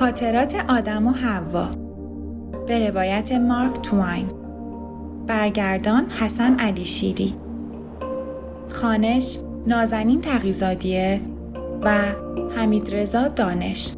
[0.00, 1.70] خاطرات آدم و حوا.
[2.66, 4.28] به روایت مارک تواین
[5.26, 7.34] برگردان حسن علی شیری.
[8.68, 11.20] خانش نازنین تقیزادیه
[11.82, 11.98] و
[12.56, 13.92] حمید رضا دانش.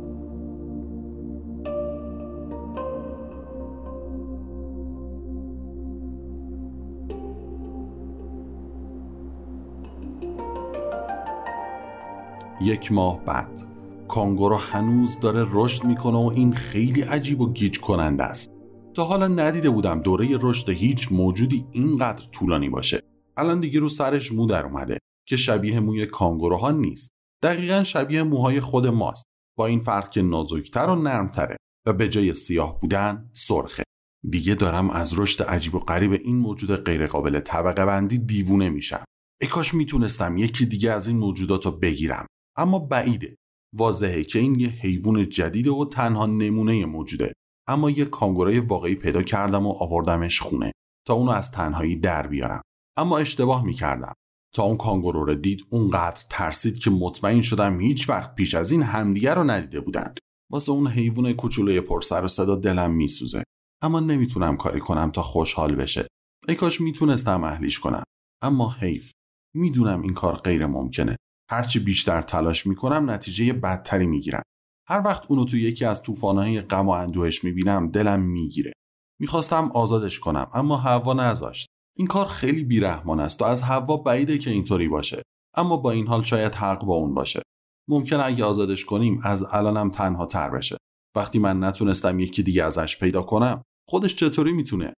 [12.60, 13.71] یک ماه بعد.
[14.12, 18.50] کانگورو هنوز داره رشد می‌کنه و این خیلی عجیب و گیج کننده است.
[18.94, 23.00] تا حالا ندیده بودم دوره رشد هیچ موجودی اینقدر طولانی باشه.
[23.36, 27.10] الان دیگه رو سرش مو در اومده که شبیه موی کانگوروها نیست.
[27.42, 29.24] دقیقا شبیه موهای خود ماست.
[29.58, 31.56] با این فرق که نازکتر و نرمتره
[31.86, 33.82] و به جای سیاه بودن سرخه.
[34.30, 39.04] دیگه دارم از رشد عجیب و غریب این موجود غیرقابل طبقه بندی دیوونه میشم.
[39.40, 42.26] ای کاش می‌تونستم یکی دیگه از این موجودات رو بگیرم.
[42.56, 43.36] اما بعیده.
[43.76, 47.32] واضحه که این یه حیوان جدیده و تنها نمونه موجوده.
[47.68, 50.72] اما یه کانگورای واقعی پیدا کردم و آوردمش خونه
[51.06, 52.62] تا اونو از تنهایی در بیارم.
[52.96, 54.12] اما اشتباه می‌کردم.
[54.54, 58.82] تا اون کانگورو رو دید اونقدر ترسید که مطمئن شدم هیچ وقت پیش از این
[58.82, 60.14] همدیگر رو ندیده بودن
[60.52, 63.42] واسه اون حیوان کوچولوی پرسر و صدا دلم میسوزه.
[63.82, 66.06] اما نمی‌تونم کاری کنم تا خوشحال بشه.
[66.48, 68.04] ای کاش می‌تونستم اهلیش کنم.
[68.42, 69.12] اما حیف.
[69.54, 71.16] می‌دونم این کار غیر ممکنه.
[71.52, 74.42] هرچی بیشتر تلاش می‌کنم نتیجه بدتری می‌گیرم.
[74.88, 78.72] هر وقت اونو تو یکی از طوفانهای غم و اندوهش می‌بینم دلم می‌گیره.
[79.20, 81.66] می‌خواستم آزادش کنم اما هوا نذاشت.
[81.96, 85.22] این کار خیلی بیرحمان است و از هوا بعیده که اینطوری باشه.
[85.56, 87.42] اما با این حال شاید حق با اون باشه.
[87.88, 90.76] ممکنه اگه آزادش کنیم از الانم تنها تر بشه.
[91.16, 94.94] وقتی من نتونستم یکی دیگه ازش پیدا کنم خودش چطوری می‌تونه؟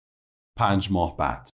[0.59, 1.50] پنج ماه بعد.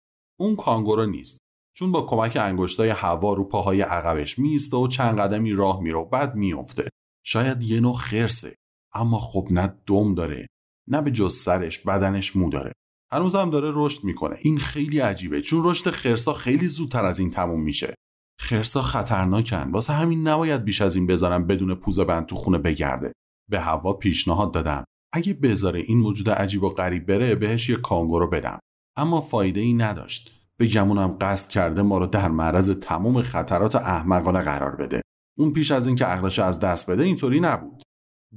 [0.41, 1.39] اون کانگورو نیست.
[1.77, 6.35] چون با کمک انگشتای هوا رو پاهای عقبش میسته و چند قدمی راه میره بعد
[6.35, 6.89] میافته.
[7.25, 8.55] شاید یه نوع خرسه
[8.95, 10.47] اما خب نه دم داره
[10.89, 12.73] نه به جز سرش بدنش مو داره.
[13.13, 14.37] هنوز هم داره رشد می‌کنه.
[14.43, 17.95] این خیلی عجیبه چون رشد خرسا خیلی زودتر از این تموم میشه.
[18.41, 19.71] خرسا خطرناکن.
[19.71, 23.13] واسه همین نباید بیش از این بذارم بدون پوزه بند تو خونه بگرده.
[23.51, 24.85] به هوا پیشنهاد دادم.
[25.13, 28.59] اگه بذاره این موجود عجیب و غریب بره بهش یه کانگورو بدم.
[28.97, 30.34] اما فایده ای نداشت.
[30.61, 35.03] بگمونم قصد کرده ما رو در معرض تمام خطرات احمقانه قرار بده.
[35.39, 37.83] اون پیش از اینکه عقلش از دست بده اینطوری نبود.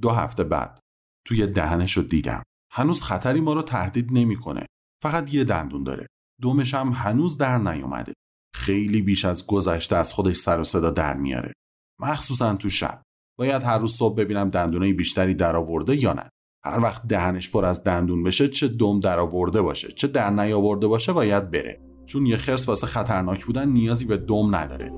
[0.00, 0.78] دو هفته بعد
[1.26, 2.42] توی دهنش رو دیدم.
[2.72, 4.66] هنوز خطری ما رو تهدید نمی‌کنه.
[5.02, 6.06] فقط یه دندون داره.
[6.40, 8.12] دومش هم هنوز در نیومده.
[8.54, 11.52] خیلی بیش از گذشته از خودش سر و صدا در میاره.
[12.00, 13.02] مخصوصا تو شب.
[13.38, 16.28] باید هر روز صبح ببینم دندونه بیشتری در آورده یا نه.
[16.64, 20.86] هر وقت دهنش پر از دندون بشه چه دم در آورده باشه چه در نیاورده
[20.86, 21.87] باشه باید بره.
[22.08, 24.92] چون یه خرس واسه خطرناک بودن نیازی به دم نداره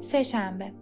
[0.00, 0.72] سه شنبه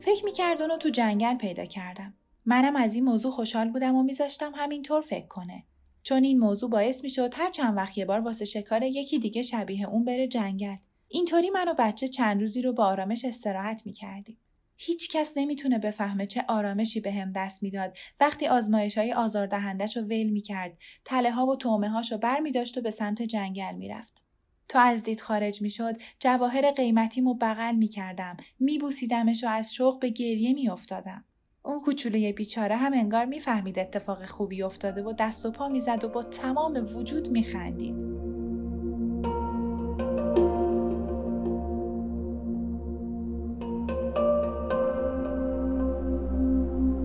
[0.00, 2.14] فکر می‌کرد اونو تو جنگل پیدا کردم.
[2.46, 5.64] منم از این موضوع خوشحال بودم و میذاشتم همینطور فکر کنه.
[6.02, 9.88] چون این موضوع باعث می‌شد هر چند وقت یه بار واسه شکار یکی دیگه شبیه
[9.88, 10.76] اون بره جنگل.
[11.08, 14.38] اینطوری من و بچه چند روزی رو با آرامش استراحت می‌کردیم.
[14.84, 17.96] هیچ کس نمی‌تونه بفهمه چه آرامشی به هم دست می‌داد.
[18.20, 22.50] وقتی آزمایش های آزاردهندش رو ول می‌کرد تله ها و تومه هاش رو بر می
[22.76, 24.22] و به سمت جنگل می‌رفت.
[24.68, 28.36] تا از دید خارج می‌شد جواهر قیمتیمو بغل می‌کردم.
[28.60, 31.24] میبوسیدمش و از شوق به گریه میافتادم.
[31.64, 36.08] اون کوچولوی بیچاره هم انگار می‌فهمید اتفاق خوبی افتاده و دست و پا می‌زد و
[36.08, 38.31] با تمام وجود میخندید.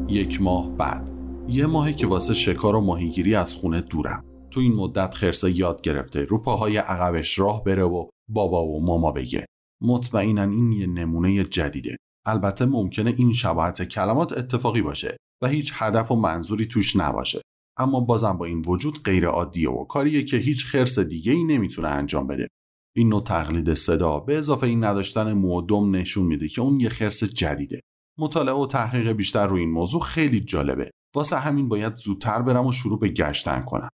[0.09, 1.11] یک ماه بعد.
[1.47, 4.25] یه ماهی که واسه شکار و ماهیگیری از خونه دورم.
[4.51, 9.11] تو این مدت خرسه یاد گرفته رو پاهای عقبش راه بره و بابا و ماما
[9.11, 9.45] بگه.
[9.81, 11.95] مطمئنا این یه نمونه جدیده.
[12.25, 17.41] البته ممکنه این شباهت کلمات اتفاقی باشه و هیچ هدف و منظوری توش نباشه.
[17.77, 21.87] اما بازم با این وجود غیر عادیه و کاریه که هیچ خرس دیگه ای نمی‌تونه
[21.87, 22.47] انجام بده.
[22.95, 27.23] این نوع تقلید صدا به اضافه این نداشتن مودم نشون میده که اون یه خرس
[27.23, 27.81] جدیده.
[28.19, 30.91] مطالعه و تحقیق بیشتر روی این موضوع خیلی جالبه.
[31.15, 33.89] واسه همین باید زودتر برم و شروع به گشتن کنم.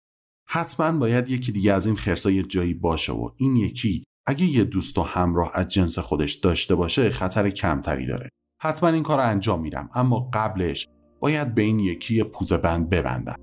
[0.50, 4.98] حتما باید یکی دیگه از این خرسای جایی باشه و این یکی اگه یه دوست
[4.98, 8.30] و همراه از جنس خودش داشته باشه خطر کمتری داره.
[8.62, 10.88] حتما این کار انجام میدم اما قبلش
[11.20, 13.36] باید به این یکی پوزه بند ببندم.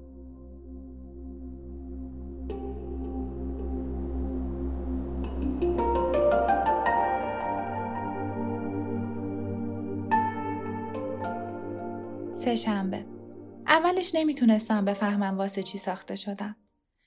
[12.50, 13.06] سه شنبه
[13.67, 16.56] اولش نمی‌تونستم بفهمم واسه چی ساخته شدم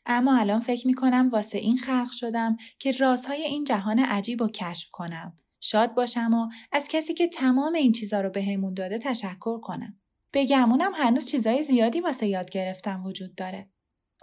[0.05, 4.49] اما الان فکر می کنم واسه این خلق شدم که رازهای این جهان عجیب رو
[4.49, 5.37] کشف کنم.
[5.59, 9.99] شاد باشم و از کسی که تمام این چیزا رو بهمون داده تشکر کنم.
[10.33, 13.69] بگمونم هنوز چیزای زیادی واسه یاد گرفتم وجود داره.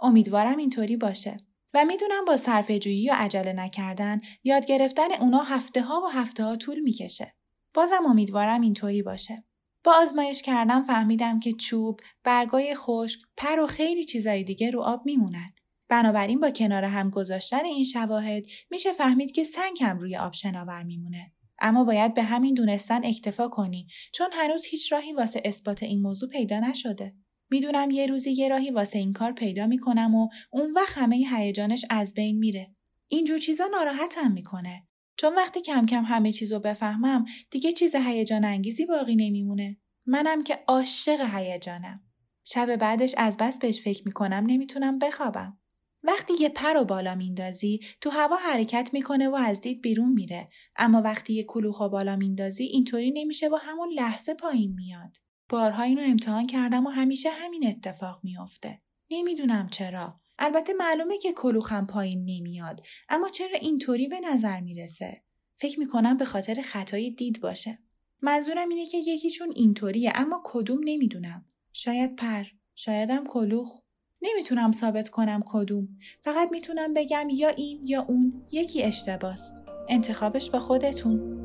[0.01, 1.37] امیدوارم اینطوری باشه.
[1.73, 6.43] و می‌دونم با صرف جویی و عجله نکردن یاد گرفتن اونا هفته ها و هفته
[6.43, 7.35] ها طول می‌کشه.
[7.73, 9.43] بازم امیدوارم اینطوری باشه.
[9.83, 15.01] با آزمایش کردن فهمیدم که چوب، برگای خشک، پر و خیلی چیزای دیگه رو آب
[15.05, 15.53] میمونن.
[15.89, 20.83] بنابراین با کنار هم گذاشتن این شواهد میشه فهمید که سنگ هم روی آب شناور
[20.83, 21.31] میمونه.
[21.59, 26.29] اما باید به همین دونستن اکتفا کنی چون هنوز هیچ راهی واسه اثبات این موضوع
[26.29, 27.15] پیدا نشده.
[27.49, 31.85] می‌دونم یه روزی یه راهی واسه این کار پیدا می‌کنم و اون وقت همه هیجانش
[31.89, 32.75] از بین میره.
[33.07, 34.83] اینجور چیزا ناراحتم می‌کنه.
[35.17, 39.77] چون وقتی کم کم همه چیزو بفهمم دیگه چیز هیجان انگیزی باقی نمیمونه.
[40.05, 42.01] منم که عاشق هیجانم.
[42.43, 45.57] شب بعدش از بس بهش فکر می‌کنم نمی‌تونم بخوابم.
[46.03, 50.49] وقتی یه پر و بالا میندازی تو هوا حرکت می‌کنه و از دید بیرون میره
[50.75, 55.17] اما وقتی یه کلوخ و بالا میندازی اینطوری نمیشه و همون لحظه پایین میاد
[55.49, 58.81] بارها اینو امتحان کردم و همیشه همین اتفاق میافته
[59.11, 65.21] نمی‌دونم چرا البته معلومه که کلوخم پایین نمیاد اما چرا اینطوری به نظر می‌رسه؟
[65.55, 67.79] فکر می‌کنم به خاطر خطای دید باشه.
[68.21, 71.45] منظورم اینه که یکیشون اینطوریه اما کدوم نمی‌دونم.
[71.73, 72.43] شاید پر
[72.75, 73.79] شایدم کلوخ.
[74.21, 75.87] نمی‌تونم ثابت کنم کدوم.
[76.21, 79.55] فقط می‌تونم بگم یا این یا اون یکی اشتباست.
[79.89, 81.40] انتخابش به خودتون.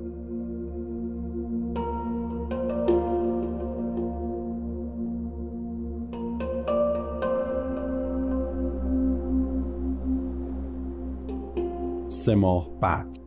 [12.16, 13.18] سه ماه بعد.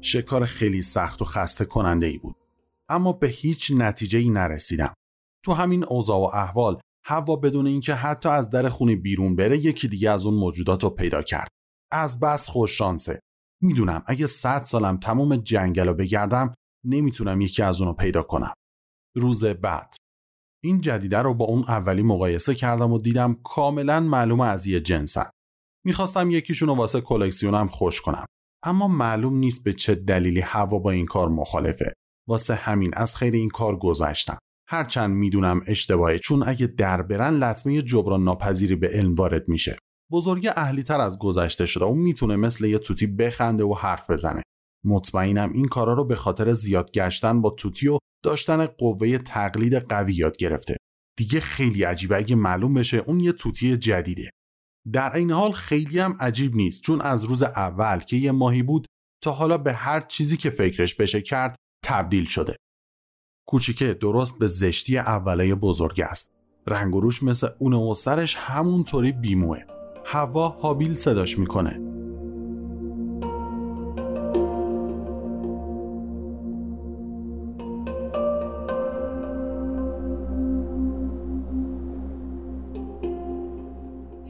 [0.00, 2.36] شکار خیلی سخت و خسته کننده ای بود.
[2.88, 4.94] اما به هیچ نتیجه ای نرسیدم.
[5.44, 9.88] تو همین اوضاع و احوال هوا بدون اینکه حتی از در خونه بیرون بره یکی
[9.88, 11.48] دیگه از اون موجودات رو پیدا کرد.
[11.92, 13.20] از بس خوش شانسه.
[13.62, 18.52] می‌دونم اگه صد سالم تمام جنگل رو بگردم نمی‌تونم یکی از اونو پیدا کنم.
[19.16, 19.94] روز بعد.
[20.64, 25.30] این جدیده رو با اون اولی مقایسه کردم و دیدم کاملا معلوم از یه جنسن.
[25.84, 28.24] می‌خواستم یکیشون رو واسه کلکسیونم خوش کنم.
[28.64, 31.92] اما معلوم نیست به چه دلیلی هوا با این کار مخالفه.
[32.28, 34.38] واسه همین از خیر این کار گذشتم.
[34.68, 39.76] هرچند می‌دونم اشتباهه چون اگه در برن لطمه جبران ناپذیری به علم وارد میشه.
[40.12, 44.42] بزرگ اهلی تر از گذشته شده و می‌تونه مثل یه توتی بخنده و حرف بزنه.
[44.84, 50.14] مطمئنم این کارا رو به خاطر زیاد گشتن با توتی و داشتن قوه تقلید قوی
[50.14, 50.76] یاد گرفته.
[51.18, 54.30] دیگه خیلی عجیبه اگه معلوم بشه اون یه توتی جدیده.
[54.92, 58.86] در این حال خیلی هم عجیب نیست چون از روز اول که یه ماهی بود
[59.24, 62.56] تا حالا به هر چیزی که فکرش بشه کرد تبدیل شده.
[63.48, 66.30] کوچیکه درست به زشتی اوله بزرگ است.
[66.66, 69.58] رنگ و روش مثل اون و سرش همونطوری بیموه.
[70.04, 71.87] هوا هابیل صداش می‌کنه.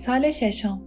[0.09, 0.83] سال ششم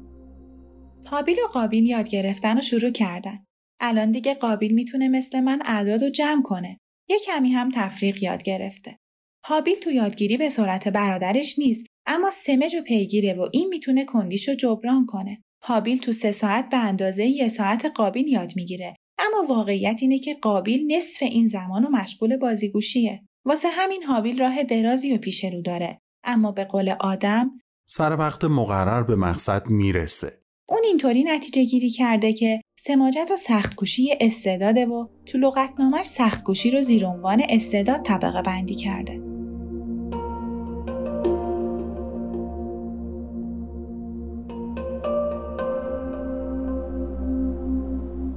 [1.05, 3.45] هابیل و قابیل یاد گرفتن و شروع کردن.
[3.79, 6.79] الان دیگه قابیل می‌تونه مثل من اعداد و جمع کنه.
[7.09, 8.97] یه کمی هم تفریق یاد گرفته.
[9.45, 14.49] هابیل تو یادگیری به سرعت برادرش نیست اما سمج و پیگیره و این می‌تونه کندیش
[14.49, 15.41] رو جبران کنه.
[15.63, 20.33] هابیل تو سه ساعت به اندازه یه ساعت قابیل یاد می‌گیره اما واقعیت اینه که
[20.41, 23.21] قابیل نصف این زمان و مشغول بازیگوشیه.
[23.45, 27.60] واسه همین هابیل راه درازی و پیش رو داره اما به قول آدم
[27.93, 30.41] سر وقت مقرر به مقصد می‌رسه.
[30.69, 36.81] اون اینطوری نتیجه گیری کرده که سماجت و سختکوشی استعداده و تو لغتنامش سختکوشی رو
[36.81, 39.21] زیر عنوان استعداد طبقه بندی کرده.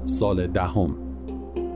[0.05, 0.97] سال دهم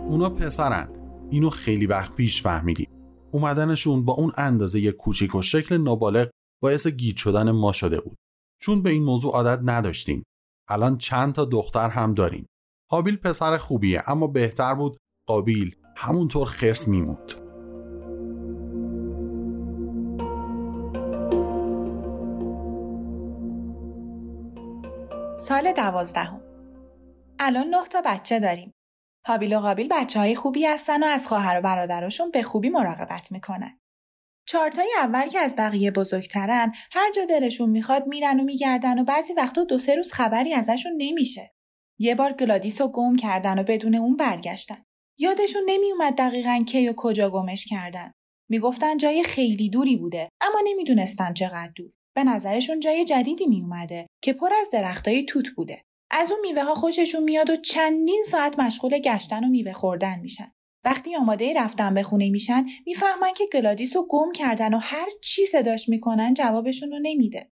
[0.09, 0.89] اونا پسرن
[1.31, 2.89] اینو خیلی وقت پیش فهمیدیم
[3.31, 6.29] اومدنشون با اون اندازه کوچیک و شکل نابالغ
[6.63, 8.17] باعث گیج شدن ما شده بود.
[8.61, 10.25] چون به این موضوع عادت نداشتیم.
[10.69, 12.47] الان چند تا دختر هم داریم.
[12.91, 14.97] حابیل پسر خوبیه اما بهتر بود
[15.27, 17.33] قابیل همونطور خرس میموند.
[25.37, 26.41] سال دوازدهم.
[27.39, 28.73] الان نه تا بچه داریم.
[29.27, 33.33] حابیل و قابیل بچه های خوبی هستن و از خواهر و برادرشون به خوبی مراقبت
[33.33, 33.79] می‌کنن.
[34.49, 39.33] چارتای اول که از بقیه بزرگترن هر جا دلشون می‌خواد میرن و میگردن و بعضی
[39.33, 41.53] وقتا دو سه روز خبری ازشون نمیشه.
[41.99, 44.85] یه بار گلادیس رو گم کردن و بدون اون برگشتن.
[45.19, 48.13] یادشون نمیومد دقیقا کی و کجا گمش کردن.
[48.51, 51.91] می‌گفتن جای خیلی دوری بوده اما نمی‌دونستن چقدر دور.
[52.17, 55.83] به نظرشون جای جدیدی میومده که پر از درختای توت بوده.
[56.11, 60.53] از اون میوه ها خوششون میاد و چندین ساعت مشغول گشتن و میوه خوردن میشن.
[60.85, 65.47] وقتی آماده رفتن به خونه میشن می‌فهمن که گلادیس رو گم کردن و هر چی
[65.47, 67.51] صداش می‌کنن جوابشون رو نمیده.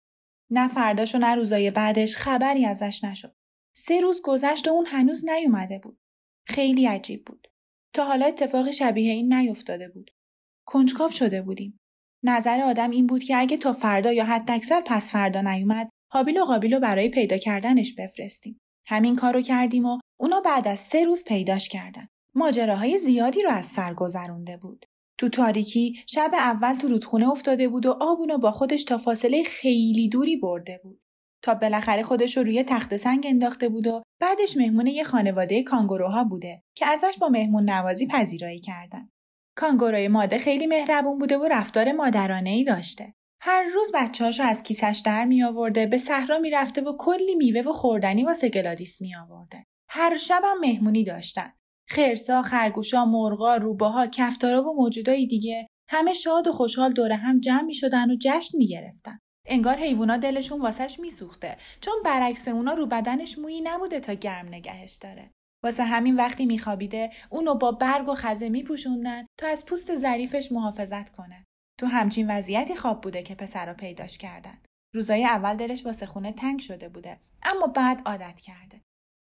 [0.52, 3.36] نه فرداش و نه روزای بعدش خبری ازش نشد.
[3.78, 6.00] سه روز گذشت و اون هنوز نیومده بود.
[6.48, 7.48] خیلی عجیب بود.
[7.94, 10.12] تا حالا اتفاق شبیه این نیفتاده بود.
[10.68, 11.80] کنجکاو شده بودیم.
[12.24, 16.46] نظر آدم این بود که اگه تا فردا یا حداکثر پس فردا نیومد حابیل و
[16.46, 18.62] قابیل رو برای پیدا کردنش بفرستیم.
[18.88, 22.08] همین کارو کردیم و اونا بعد از سه روز پیداش کردن.
[22.36, 24.86] ماجراهای زیادی رو از سر گذرونده بود.
[25.18, 30.10] تو تاریکی شب اول تو رودخونه افتاده بود و آبونو با خودش تا فاصله خیلی
[30.10, 31.02] دوری برده بود.
[31.44, 36.24] تا بالاخره خودش رو روی تخت سنگ انداخته بود و بعدش مهمون یه خانواده کانگوروها
[36.24, 39.10] بوده که ازش با مهمون نوازی پذیرایی کردن.
[39.58, 43.14] کانگوروی ماده خیلی مهربون بوده و رفتار مادرانه ای داشته.
[43.42, 47.74] هر روز بچه‌هاشو از کیسش در می آورده به صحرا می‌رفته و کلی میوه و
[47.74, 49.66] خوردنی واسه گلادیس می آورده.
[49.90, 51.54] هر شبم مهمونی داشتن.
[51.88, 57.62] خرسا، خرگوشا، مرغا، روباها، کفتارا و موجودای دیگه همه شاد و خوشحال دور هم جمع
[57.62, 59.20] می شدن و جشن می گرفتن.
[59.48, 64.94] انگار حیوونا دلشون واسش میسوخته چون برعکس اونا رو بدنش مویی نبوده تا گرم نگهش
[64.94, 65.32] داره.
[65.64, 71.10] واسه همین وقتی میخوابیده اونو با برگ و خزه میپوشوندن تا از پوست ظریفش محافظت
[71.10, 71.44] کنه.
[71.80, 74.58] تو همچین وضعیتی خواب بوده که پسر رو پیداش کردن.
[74.94, 78.82] روزای اول دلش واسه خونه تنگ شده بوده اما بعد عادت کرده.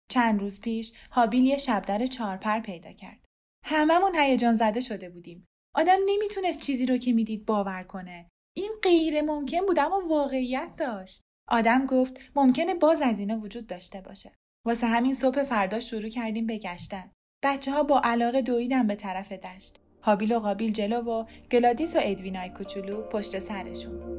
[0.09, 3.25] چند روز پیش هابیل یه شبدر چارپر پیدا کرد.
[3.65, 5.45] هممون هیجان زده شده بودیم.
[5.77, 8.29] آدم نمی‌تونست چیزی رو که می‌دید باور کنه.
[8.57, 11.21] این غیر ممکن بود اما واقعیت داشت.
[11.49, 14.33] آدم گفت ممکنه باز از اینا وجود داشته باشه.
[14.67, 17.11] واسه همین صبح فردا شروع کردیم به گشتن.
[17.45, 19.81] بچه ها با علاقه دویدن به طرف دشت.
[20.03, 24.17] هابیل و قابیل جلو و گلادیس و ادوینای کوچولو پشت سرشون.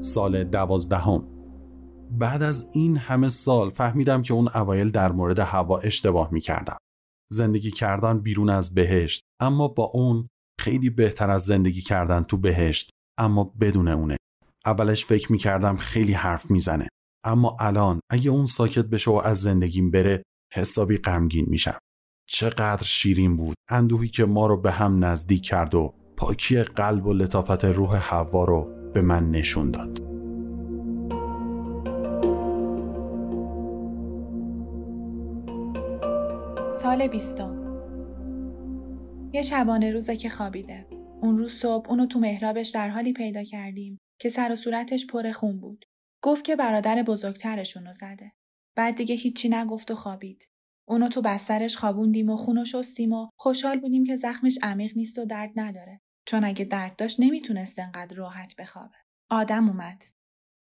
[0.00, 1.28] سال دوازدهم
[2.10, 6.76] بعد از این همه سال فهمیدم که اون اوایل در مورد هوا اشتباه می کردم.
[7.32, 10.28] زندگی کردن بیرون از بهشت اما با اون
[10.60, 14.16] خیلی بهتر از زندگی کردن تو بهشت اما بدون اونه.
[14.66, 16.88] اولش فکر می کردم خیلی حرف می‌زنه
[17.24, 20.22] اما الان اگه اون ساکت بشه و از زندگیم بره
[20.54, 21.78] حسابی غمگین میشم.
[22.28, 27.12] چقدر شیرین بود اندوهی که ما رو به هم نزدیک کرد و پاکی قلب و
[27.12, 29.98] لطافت روح هوا رو به من نشون داد
[36.72, 37.60] سال بیستم
[39.32, 40.86] یه شبانه روزه که خوابیده.
[41.22, 45.32] اون روز صبح اونو تو محرابش در حالی پیدا کردیم که سر و صورتش پر
[45.32, 45.84] خون بود.
[46.22, 48.32] گفت که برادر بزرگترشونو زده.
[48.76, 50.48] بعد دیگه هیچی نگفت و خوابید.
[50.88, 55.24] اونو تو بسترش خوابوندیم و خونو شستیم و خوشحال بودیم که زخمش عمیق نیست و
[55.24, 56.00] درد نداره.
[56.30, 58.96] چون اگه درد داشت نمی‌تونست انقدر راحت بخوابه.
[59.30, 60.04] آدم اومد.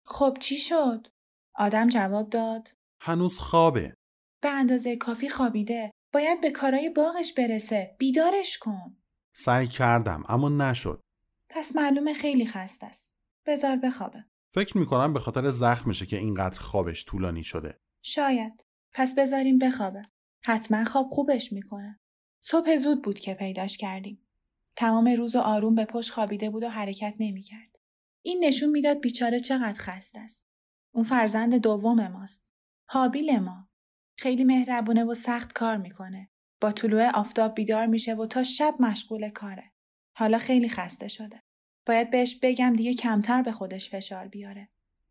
[0.05, 1.07] خب چی شد؟
[1.55, 2.75] آدم جواب داد.
[3.01, 3.93] هنوز خوابه.
[4.41, 5.91] به اندازه کافی خوابیده.
[6.13, 7.95] باید به کارای باغش برسه.
[7.99, 8.97] بیدارش کن.
[9.35, 11.01] سعی کردم اما نشد.
[11.49, 13.09] پس معلومه خیلی خسته است.
[13.45, 14.25] بذار بخوابه.
[14.53, 17.77] فکر می‌کنم به خاطر زخمشه که اینقدر خوابش طولانی شده.
[18.03, 18.65] شاید.
[18.93, 20.01] پس بذاریم بخوابه.
[20.45, 21.99] حتما خواب خوبش می‌کنه.
[22.43, 24.27] صبح زود بود که پیداش کردیم.
[24.75, 27.79] تمام روز آروم به پشت خوابیده بود و حرکت نمی‌کرد.
[28.21, 30.47] این نشون می‌داد بیچاره چقدر خسته است.
[30.93, 32.51] اون فرزند دوم ماست.
[32.89, 33.69] حابیل ما.
[34.17, 36.29] خیلی مهربونه و سخت کار می‌کنه.
[36.61, 39.71] با طلوع آفتاب بیدار میشه و تا شب مشغول کاره.
[40.17, 41.43] حالا خیلی خسته شده.
[41.85, 44.69] باید بهش بگم دیگه کمتر به خودش فشار بیاره.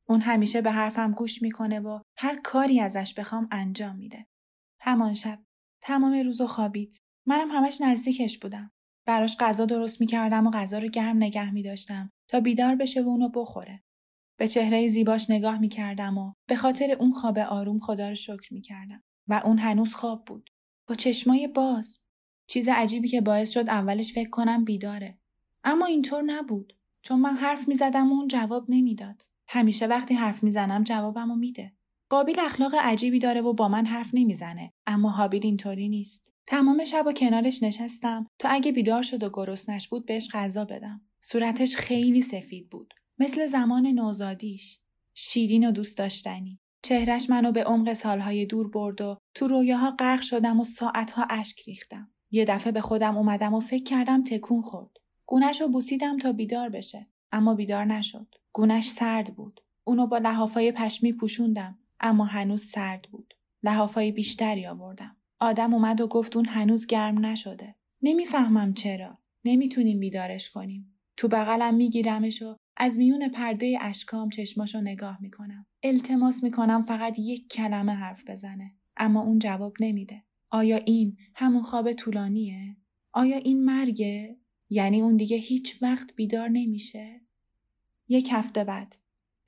[0.08, 4.26] اون همیشه به حرفم گوش می‌کنه و هر کاری ازش بخوام انجام میده.
[4.80, 5.38] همان شب
[5.80, 7.02] تمام روزو خوابید.
[7.26, 8.72] منم همش نزدیکش بودم.
[9.06, 13.28] براش غذا درست می‌کردم و غذا رو گرم نگه میداشتم تا بیدار بشه و اونو
[13.28, 13.82] بخوره.
[14.36, 19.02] به چهره زیباش نگاه می‌کردم و به خاطر اون خواب آروم خدا رو شکر می‌کردم.
[19.28, 20.50] و اون هنوز خواب بود.
[20.86, 22.02] با چشمای باز.
[22.46, 25.18] چیز عجیبی که باعث شد اولش فکر کنم بیداره.
[25.64, 26.76] اما اینطور نبود.
[27.02, 29.22] چون من حرف می‌زدم و اون جواب نمی‌داد.
[29.48, 31.72] همیشه وقتی حرف می‌زنم جوابمو میده.
[32.10, 36.32] قابیل اخلاق عجیبی داره و با من حرف نمی‌زنه اما حابیل اینطوری نیست.
[36.46, 41.00] تمام شب و کنارش نشستم تا اگه بیدار شد و گرسنش بود بهش غذا بدم.
[41.22, 42.94] صورتش خیلی سفید بود.
[43.18, 44.78] مثل زمان نوزادیش.
[45.14, 46.58] شیرین و دوست داشتنی.
[46.82, 51.60] چهرش منو به عمق سالهای دور برد و تو رویاها غرق شدم و ساعتها اشک
[51.60, 52.10] ریختم.
[52.30, 54.96] یه دفعه به خودم اومدم و فکر کردم تکون خورد.
[55.26, 57.06] گونش رو بوسیدم تا بیدار بشه.
[57.32, 58.34] اما بیدار نشد.
[58.52, 59.60] گونش سرد بود.
[59.84, 61.78] اونو با لحافای پشمی پوشوندم.
[62.00, 63.34] اما هنوز سرد بود.
[63.62, 65.16] لحافای بیشتری آوردم.
[65.40, 67.74] آدم اومد و گفت اون هنوز گرم نشده.
[68.02, 69.18] نمی‌فهمم چرا.
[69.44, 70.94] نمی‌تونیم بیدارش کنیم.
[71.16, 75.66] تو بغلم میگیرمش و از میون پرده اشکام چشماشو نگاه می‌کنم.
[75.82, 78.74] التماس می‌کنم فقط یک کلمه حرف بزنه.
[78.96, 80.22] اما اون جواب نمیده.
[80.50, 82.76] آیا این همون خواب طولانیه؟
[83.12, 84.36] آیا این مرگه؟
[84.70, 87.20] یعنی اون دیگه هیچ وقت بیدار نمیشه؟
[88.08, 88.96] یک هفته بعد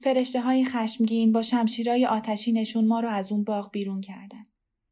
[0.02, 4.42] فرشته های خشمگین با شمشیرای آتشینشون ما رو از اون باغ بیرون کردن.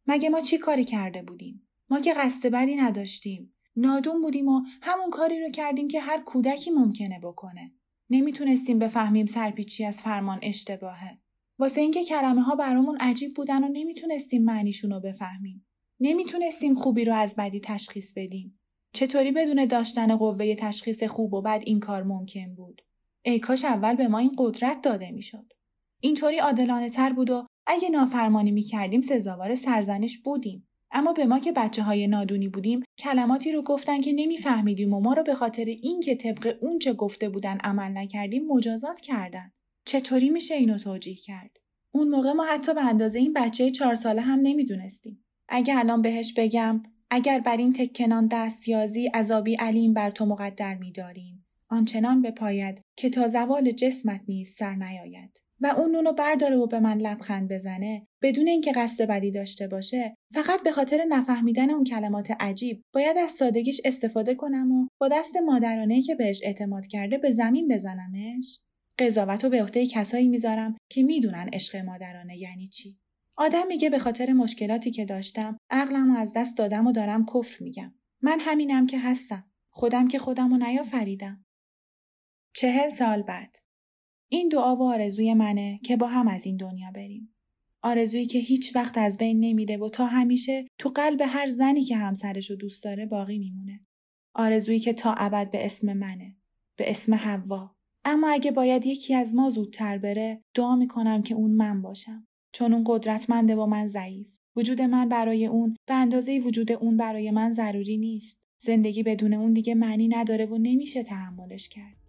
[0.06, 3.54] مگه ما چی کاری کرده بودیم؟ ما که قصد بدی نداشتیم.
[3.76, 7.72] نادون بودیم و همون کاری رو کردیم که هر کودکی ممکنه بکنه.
[8.10, 11.18] نمی‌تونستیم بفهمیم سرپیچی از فرمان اشتباهه.
[11.58, 15.66] واسه اینکه کلمه ها برامون عجیب بودن و نمی‌تونستیم معنیشون رو بفهمیم.
[16.00, 18.60] نمی‌تونستیم خوبی رو از بدی تشخیص بدیم.
[18.92, 22.82] چطوری بدون داشتن قوه تشخیص خوب و بد این کار ممکن بود؟
[23.22, 25.52] ای کاش اول به ما این قدرت داده می‌شد.
[26.00, 30.66] اینطوری عادلانه تر بود و اگه نافرمانی می کردیم سزاوار سرزنش بودیم.
[30.92, 35.12] اما به ما که بچه های نادونی بودیم کلماتی رو گفتن که نمیفهمیدیم و ما
[35.12, 39.52] رو به خاطر اینکه طبق اون چه گفته بودن عمل نکردیم مجازات کردن.
[39.85, 41.56] چطوری میشه اینو توجیه کرد؟
[41.92, 45.24] اون موقع ما حتی به اندازه این بچه چهار ساله هم نمی‌دونستیم.
[45.48, 51.39] اگه الان بهش بگم اگر بر این تکنان دستیازی عذابی علیم بر تو مقدر میداریم
[51.70, 55.40] آنچنان بپاید که تا زوال جسمت نیز سر نیاید.
[55.61, 60.14] و اون نونو برداره و به من لبخند بزنه بدون اینکه قصد بدی داشته باشه
[60.33, 65.37] فقط به خاطر نفهمیدن اون کلمات عجیب باید از سادگیش استفاده کنم و با دست
[65.37, 68.59] مادرانه که بهش اعتماد کرده به زمین بزنمش.
[68.98, 72.98] قضاوت رو به عهده کسایی می‌ذارم که می‌دونن عشق مادرانه یعنی چی.
[73.37, 77.94] آدم میگه به خاطر مشکلاتی که داشتم عقلم از دست دادم و دارم کفر میگم.
[78.22, 79.50] من همینم که هستم.
[79.70, 81.44] خودم که خودم رو نیافریدم.
[82.52, 83.56] چهل سال بعد
[84.28, 87.34] این دعا و آرزوی منه که با هم از این دنیا بریم.
[87.82, 91.96] آرزویی که هیچ وقت از بین نمیره و تا همیشه تو قلب هر زنی که
[91.96, 93.80] همسرش رو دوست داره باقی میمونه.
[94.34, 96.36] آرزویی که تا ابد به اسم منه.
[96.76, 97.76] به اسم حوا.
[98.04, 102.26] اما اگه باید یکی از ما زودتر بره دعا می‌کنم که اون من باشم.
[102.52, 104.40] چون اون قدرتمنده با من ضعیف.
[104.56, 108.48] وجود من برای اون به اندازه وجود اون برای من ضروری نیست.
[108.58, 111.99] زندگی بدون اون دیگه معنی نداره و نمیشه تحملش کرد.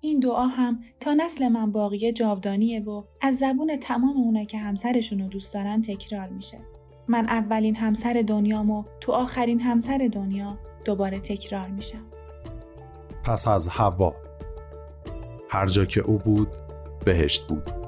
[0.00, 5.20] این دعا هم تا نسل من باقی جاودانیه و از زبون تمام اونا که همسرشون
[5.20, 6.58] رو دوست دارن تکرار میشه.
[7.08, 12.04] من اولین همسر دنیام و تو آخرین همسر دنیا دوباره تکرار میشم.
[13.24, 14.14] پس از هوا
[15.50, 16.48] هر جا که او بود
[17.04, 17.87] بهشت بود.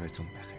[0.00, 0.49] 对，重点。